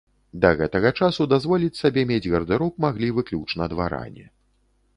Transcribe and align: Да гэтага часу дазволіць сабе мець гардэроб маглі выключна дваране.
Да 0.45 0.49
гэтага 0.61 0.91
часу 1.01 1.27
дазволіць 1.33 1.77
сабе 1.81 2.05
мець 2.11 2.29
гардэроб 2.31 2.81
маглі 2.89 3.13
выключна 3.19 3.71
дваране. 3.75 4.25